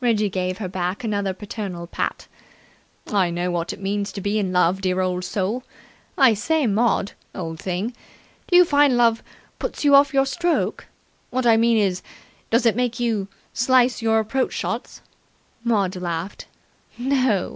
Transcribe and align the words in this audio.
Reggie 0.00 0.28
gave 0.28 0.58
her 0.58 0.66
back 0.66 1.04
another 1.04 1.32
paternal 1.32 1.86
pat. 1.86 2.26
"I 3.12 3.30
know 3.30 3.48
what 3.52 3.72
it 3.72 3.80
means 3.80 4.10
to 4.10 4.20
be 4.20 4.36
in 4.36 4.52
love, 4.52 4.80
dear 4.80 5.00
old 5.00 5.24
soul. 5.24 5.62
I 6.16 6.34
say, 6.34 6.66
Maud, 6.66 7.12
old 7.32 7.60
thing, 7.60 7.94
do 8.48 8.56
you 8.56 8.64
find 8.64 8.96
love 8.96 9.22
puts 9.60 9.84
you 9.84 9.94
off 9.94 10.12
your 10.12 10.26
stroke? 10.26 10.86
What 11.30 11.46
I 11.46 11.56
mean 11.56 11.76
is, 11.76 12.02
does 12.50 12.66
it 12.66 12.74
make 12.74 12.98
you 12.98 13.28
slice 13.52 14.02
your 14.02 14.18
approach 14.18 14.52
shots?" 14.52 15.00
Maud 15.62 15.94
laughed. 15.94 16.48
"No. 16.98 17.46